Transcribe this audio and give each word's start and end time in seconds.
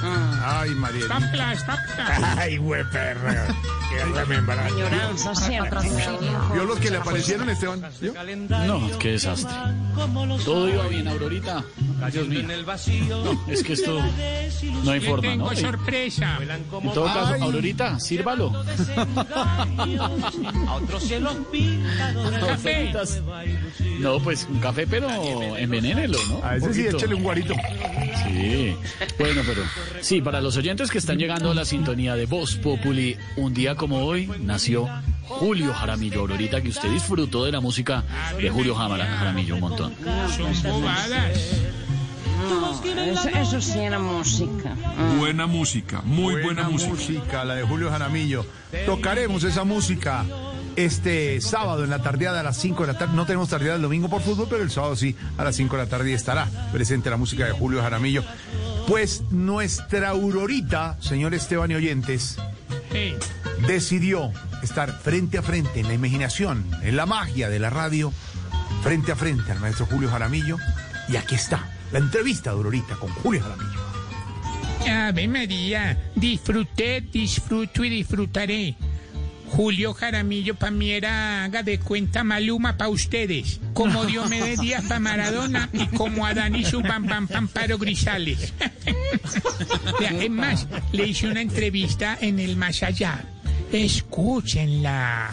ahí. 0.00 0.40
Ay, 0.44 0.70
María. 0.70 1.00
Estapla, 1.02 1.52
estapla. 1.52 2.34
Ay, 2.38 2.56
güey, 2.56 2.84
perra. 2.90 3.46
Qué 3.90 4.04
remembranza. 4.04 4.74
Añoranza 4.74 5.34
siempre. 5.34 5.80
¿Vio 6.52 6.64
los 6.64 6.78
que 6.78 6.90
le 6.90 6.96
aparecieron, 6.98 7.48
Esteban? 7.50 7.82
¿Vio? 8.00 8.14
No, 8.66 8.98
qué 8.98 9.12
desastre. 9.12 9.52
Todo 10.44 10.68
iba 10.68 10.86
bien, 10.88 11.08
Aurorita. 11.08 11.64
Dios 12.10 12.28
mío. 12.28 12.42
No, 13.08 13.40
es 13.46 13.62
que 13.62 13.74
esto 13.74 14.02
no 14.84 14.90
hay 14.90 15.00
forma, 15.00 15.36
¿no? 15.36 15.48
tengo 15.48 15.56
sorpresa. 15.56 16.38
En 16.40 16.92
todo 16.92 17.04
caso. 17.04 17.34
Aurorita, 17.42 18.00
sírvalo. 18.00 18.52
Café. 22.46 22.92
No, 23.98 24.18
pues 24.20 24.46
un 24.50 24.58
café, 24.58 24.86
pero 24.86 25.08
envenénelo, 25.56 26.18
¿no? 26.28 26.44
A 26.44 26.56
ese 26.56 26.66
Un 26.66 26.74
sí, 26.74 26.86
échale 26.86 27.14
un 27.14 27.22
guarito. 27.22 27.54
Sí. 28.32 28.76
Bueno, 29.18 29.42
pero 29.46 29.62
sí, 30.00 30.20
para 30.22 30.40
los 30.40 30.56
oyentes 30.56 30.90
que 30.90 30.98
están 30.98 31.18
llegando 31.18 31.50
a 31.50 31.54
la 31.54 31.64
sintonía 31.64 32.14
de 32.16 32.26
Voz 32.26 32.56
Populi, 32.56 33.16
un 33.36 33.52
día 33.54 33.74
como 33.74 34.04
hoy 34.04 34.28
nació 34.40 34.88
Julio 35.26 35.72
Jaramillo. 35.74 36.20
Aurorita, 36.20 36.60
que 36.62 36.68
usted 36.70 36.88
disfrutó 36.90 37.44
de 37.44 37.52
la 37.52 37.60
música 37.60 38.04
de 38.40 38.48
Julio 38.50 38.74
Jara- 38.74 39.04
Jaramillo 39.06 39.54
un 39.56 39.60
montón. 39.60 39.94
Son 40.36 40.62
bobadas. 40.72 41.38
Eso, 42.96 43.28
eso 43.28 43.60
sí 43.60 43.78
era 43.78 43.98
música. 43.98 44.74
Mm. 44.74 45.18
Buena 45.18 45.46
música, 45.46 46.02
muy 46.04 46.42
buena, 46.42 46.68
música. 46.68 47.44
la 47.44 47.54
de 47.54 47.62
Julio 47.62 47.90
Jaramillo. 47.90 48.44
Tocaremos 48.86 49.44
esa 49.44 49.64
música 49.64 50.24
este 50.76 51.40
sábado 51.40 51.84
en 51.84 51.90
la 51.90 52.02
tardeada 52.02 52.40
a 52.40 52.42
las 52.42 52.56
5 52.56 52.86
de 52.86 52.92
la 52.92 52.98
tarde. 52.98 53.14
No 53.14 53.26
tenemos 53.26 53.48
tardeada 53.48 53.76
el 53.76 53.82
domingo 53.82 54.08
por 54.08 54.22
fútbol, 54.22 54.46
pero 54.48 54.62
el 54.62 54.70
sábado 54.70 54.96
sí, 54.96 55.16
a 55.36 55.44
las 55.44 55.56
5 55.56 55.76
de 55.76 55.82
la 55.82 55.88
tarde 55.88 56.12
estará 56.12 56.48
presente 56.72 57.10
la 57.10 57.16
música 57.16 57.44
de 57.44 57.52
Julio 57.52 57.82
Jaramillo. 57.82 58.24
Pues 58.86 59.22
nuestra 59.30 60.10
Aurorita, 60.10 60.96
señor 61.00 61.34
Esteban 61.34 61.70
y 61.70 61.74
oyentes, 61.74 62.36
decidió 63.66 64.32
estar 64.62 64.92
frente 65.00 65.38
a 65.38 65.42
frente 65.42 65.80
en 65.80 65.88
la 65.88 65.94
imaginación, 65.94 66.64
en 66.82 66.96
la 66.96 67.06
magia 67.06 67.48
de 67.48 67.58
la 67.58 67.70
radio, 67.70 68.12
frente 68.82 69.12
a 69.12 69.16
frente 69.16 69.52
al 69.52 69.60
maestro 69.60 69.86
Julio 69.86 70.10
Jaramillo. 70.10 70.56
Y 71.08 71.16
aquí 71.16 71.34
está, 71.34 71.68
la 71.92 71.98
entrevista 71.98 72.50
de 72.50 72.56
Aurorita 72.56 72.96
con 72.96 73.10
Julio 73.10 73.42
Jaramillo. 73.42 73.82
Ave 74.88 75.28
María, 75.28 76.10
disfruté, 76.16 77.00
disfruto 77.02 77.84
y 77.84 77.90
disfrutaré. 77.90 78.76
Julio 79.52 79.92
Jaramillo 79.92 80.54
para 80.54 80.72
mí 80.72 80.92
era, 80.92 81.44
haga 81.44 81.62
de 81.62 81.78
cuenta, 81.78 82.24
Maluma 82.24 82.78
para 82.78 82.88
ustedes. 82.88 83.60
Como 83.74 84.04
Diomedes 84.06 84.58
Díaz 84.58 84.84
para 84.84 84.98
Maradona 84.98 85.68
y 85.74 85.86
como 85.88 86.24
Adán 86.24 86.56
y 86.56 86.64
su 86.64 86.80
pam 86.80 87.06
pam 87.06 87.28
Pamparo 87.28 87.76
Grisales. 87.76 88.54
Es 90.00 90.30
más, 90.30 90.66
le 90.92 91.06
hice 91.06 91.28
una 91.28 91.42
entrevista 91.42 92.16
en 92.20 92.38
el 92.38 92.56
Más 92.56 92.82
Allá. 92.82 93.24
Escúchenla. 93.72 95.30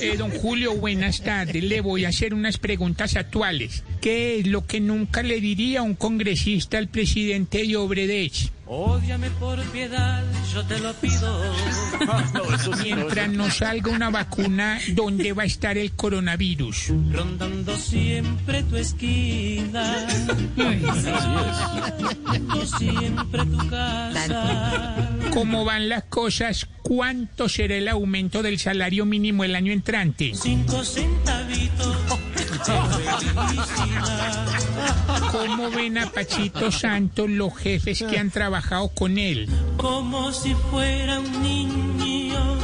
Eh, 0.00 0.16
don 0.16 0.30
Julio, 0.30 0.74
buenas 0.76 1.22
tardes. 1.22 1.62
Le 1.62 1.80
voy 1.80 2.04
a 2.04 2.08
hacer 2.08 2.34
unas 2.34 2.58
preguntas 2.58 3.16
actuales. 3.16 3.82
¿Qué 4.00 4.38
es 4.38 4.46
lo 4.46 4.66
que 4.66 4.80
nunca 4.80 5.22
le 5.22 5.40
diría 5.40 5.82
un 5.82 5.94
congresista 5.94 6.78
al 6.78 6.88
presidente 6.88 7.66
de 7.66 7.76
Obredech? 7.76 8.52
Ódiame 8.72 9.28
por 9.30 9.60
piedad, 9.72 10.22
yo 10.54 10.64
te 10.64 10.78
lo 10.78 10.94
pido. 10.94 11.42
Mientras 12.84 13.28
no 13.28 13.50
salga 13.50 13.90
una 13.90 14.10
vacuna, 14.10 14.78
¿dónde 14.92 15.32
va 15.32 15.42
a 15.42 15.46
estar 15.46 15.76
el 15.76 15.90
coronavirus? 15.96 16.92
Rondando 17.10 17.76
siempre 17.76 18.62
tu 18.62 18.76
esquina, 18.76 20.06
rondando 20.56 22.64
siempre 22.78 23.44
tu 23.44 23.68
casa. 23.68 25.08
¿Cómo 25.34 25.64
van 25.64 25.88
las 25.88 26.04
cosas? 26.04 26.68
¿Cuánto 26.82 27.48
será 27.48 27.74
el 27.74 27.88
aumento 27.88 28.40
del 28.40 28.60
salario 28.60 29.04
mínimo 29.04 29.42
el 29.42 29.56
año 29.56 29.72
entrante? 29.72 30.30
Cinco 30.36 30.84
centavitos. 30.84 31.96
¿Cómo 35.30 35.70
ven 35.70 35.98
a 35.98 36.10
Pachito 36.10 36.72
Santos 36.72 37.30
los 37.30 37.56
jefes 37.56 38.02
que 38.02 38.18
han 38.18 38.30
trabajado 38.30 38.88
con 38.88 39.18
él? 39.18 39.48
Como 39.76 40.32
si 40.32 40.54
fuera 40.70 41.20
un 41.20 41.42
niño. 41.42 42.58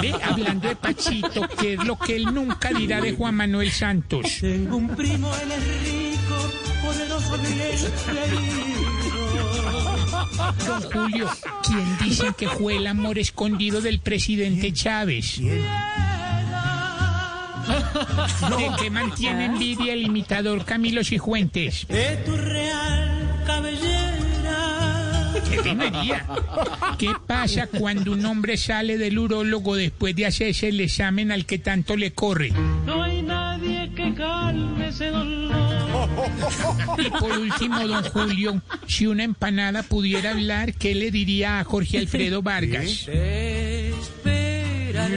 Ve, 0.00 0.14
hablando 0.22 0.68
de 0.68 0.76
Pachito, 0.76 1.48
¿qué 1.60 1.74
es 1.74 1.84
lo 1.84 1.98
que 1.98 2.16
él 2.16 2.24
nunca 2.32 2.70
dirá 2.70 3.00
de 3.00 3.12
Juan 3.12 3.34
Manuel 3.34 3.70
Santos? 3.70 4.38
Tengo 4.40 4.76
un 4.76 4.88
primo, 4.88 5.30
él 5.36 5.52
es 5.52 5.82
rico, 5.84 6.50
poderoso 6.82 7.38
bien 7.38 7.56
querido. 8.06 8.76
Don 10.66 10.82
Julio, 10.82 11.30
¿quién 11.66 11.98
dicen 11.98 12.34
que 12.34 12.48
fue 12.48 12.76
el 12.76 12.86
amor 12.86 13.18
escondido 13.18 13.80
del 13.80 14.00
presidente 14.00 14.72
Chávez? 14.72 15.40
¿De 18.56 18.70
qué 18.80 18.90
mantiene 18.90 19.46
envidia 19.46 19.92
el 19.92 20.02
imitador 20.02 20.64
Camilo 20.64 21.02
Cifuentes? 21.04 21.86
De 21.88 22.16
tu 22.24 22.36
real 22.36 23.42
cabellera. 23.46 24.12
¿Qué 25.50 25.58
temería? 25.58 26.26
¿Qué 26.98 27.12
pasa 27.26 27.66
cuando 27.66 28.12
un 28.12 28.24
hombre 28.24 28.56
sale 28.56 28.96
del 28.98 29.18
urólogo 29.18 29.76
después 29.76 30.16
de 30.16 30.26
hacerse 30.26 30.68
el 30.68 30.80
examen 30.80 31.30
al 31.30 31.44
que 31.46 31.58
tanto 31.58 31.96
le 31.96 32.12
corre? 32.12 32.52
No 32.84 33.02
hay 33.02 33.22
nadie 33.22 33.90
que 33.94 34.14
calme 34.14 34.88
ese 34.88 35.10
dolor. 35.10 35.56
Y 36.98 37.10
por 37.10 37.38
último, 37.38 37.86
don 37.86 38.04
Julio, 38.04 38.62
si 38.86 39.06
una 39.06 39.24
empanada 39.24 39.82
pudiera 39.82 40.30
hablar, 40.30 40.74
¿qué 40.74 40.94
le 40.94 41.10
diría 41.10 41.60
a 41.60 41.64
Jorge 41.64 41.98
Alfredo 41.98 42.42
Vargas? 42.42 43.04
Te 43.06 43.90
esperaré. 43.90 45.16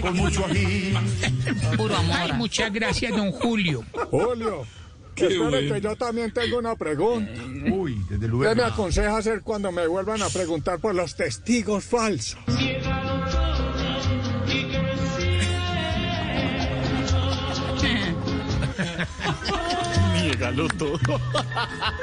Con 0.00 0.16
mucho 0.16 0.46
ají. 0.46 0.94
Ay, 2.12 2.32
muchas 2.32 2.72
gracias, 2.72 3.16
don 3.16 3.32
Julio. 3.32 3.84
Julio, 4.10 4.66
espere 5.16 5.68
que 5.68 5.80
yo 5.80 5.96
también 5.96 6.32
tengo 6.32 6.58
una 6.58 6.76
pregunta. 6.76 7.32
Uy, 7.70 7.96
desde 8.08 8.20
¿Qué 8.20 8.28
luego. 8.28 8.54
me 8.54 8.62
aconseja 8.62 9.16
hacer 9.16 9.42
cuando 9.42 9.72
me 9.72 9.86
vuelvan 9.86 10.22
a 10.22 10.28
preguntar 10.28 10.78
por 10.78 10.94
los 10.94 11.16
testigos 11.16 11.84
falsos? 11.84 12.38
Niégalo 20.52 20.68
todo. 20.78 20.98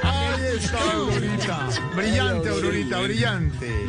Ahí 0.03 0.57
está, 0.57 0.91
Aurorita. 0.93 1.69
Brillante, 1.95 2.49
Aurorita, 2.49 2.99
brillante. 3.01 3.87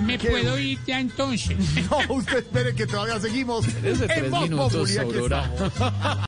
¿Me 0.00 0.18
puedo 0.18 0.58
ir 0.58 0.78
ya 0.86 1.00
entonces? 1.00 1.56
No, 1.90 2.14
usted 2.14 2.38
espere 2.38 2.74
que 2.74 2.86
todavía 2.86 3.18
seguimos 3.20 3.66
en 3.82 3.98
tres 3.98 4.30
Voz 4.30 4.42
minutos, 4.42 4.72
Populi, 4.72 4.98
aquí 4.98 5.18
Aurora. 5.18 5.50
estamos. 5.52 6.18